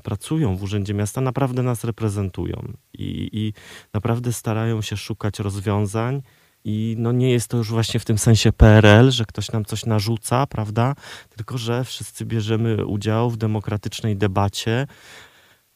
pracują 0.03 0.55
w 0.55 0.63
Urzędzie 0.63 0.93
Miasta, 0.93 1.21
naprawdę 1.21 1.63
nas 1.63 1.83
reprezentują 1.83 2.73
i, 2.93 3.29
i 3.33 3.53
naprawdę 3.93 4.33
starają 4.33 4.81
się 4.81 4.97
szukać 4.97 5.39
rozwiązań. 5.39 6.21
I 6.65 6.95
no 6.97 7.11
nie 7.11 7.31
jest 7.31 7.47
to 7.47 7.57
już 7.57 7.69
właśnie 7.69 7.99
w 7.99 8.05
tym 8.05 8.17
sensie 8.17 8.51
PRL, 8.51 9.11
że 9.11 9.25
ktoś 9.25 9.51
nam 9.51 9.65
coś 9.65 9.85
narzuca, 9.85 10.47
prawda? 10.47 10.95
Tylko, 11.35 11.57
że 11.57 11.83
wszyscy 11.83 12.25
bierzemy 12.25 12.85
udział 12.85 13.29
w 13.29 13.37
demokratycznej 13.37 14.17
debacie. 14.17 14.87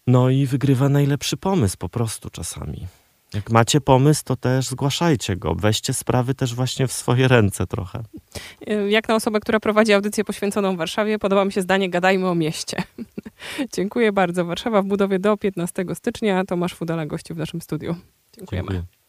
No 0.08 0.30
i 0.30 0.46
wygrywa 0.46 0.90
najlepszy 0.90 1.38
pomysł 1.38 1.78
po 1.78 1.90
prostu 1.90 2.30
czasami. 2.30 2.88
Jak 3.34 3.52
macie 3.52 3.82
pomysł, 3.82 4.24
to 4.26 4.36
też 4.36 4.68
zgłaszajcie 4.68 5.36
go. 5.36 5.56
Weźcie 5.56 5.94
sprawy 5.94 6.34
też 6.34 6.56
właśnie 6.56 6.88
w 6.88 6.94
swoje 6.94 7.28
ręce 7.28 7.68
trochę. 7.68 8.04
Jak 8.90 9.10
na 9.10 9.16
osobę, 9.16 9.40
która 9.40 9.60
prowadzi 9.60 9.94
audycję 9.94 10.24
poświęconą 10.24 10.78
Warszawie, 10.78 11.20
podoba 11.20 11.46
mi 11.46 11.52
się 11.52 11.62
zdanie 11.62 11.90
Gadajmy 11.90 12.30
o 12.30 12.36
mieście. 12.36 12.84
Dziękuję 13.76 14.12
bardzo. 14.12 14.46
Warszawa 14.46 14.82
w 14.82 14.86
budowie 14.86 15.20
do 15.20 15.38
15 15.38 15.86
stycznia. 15.94 16.46
Tomasz 16.46 16.74
Fudala 16.74 17.06
gościł 17.06 17.36
w 17.36 17.40
naszym 17.40 17.62
studiu. 17.62 17.96
Dziękujemy. 18.38 18.68
Dziękuję. 18.68 19.03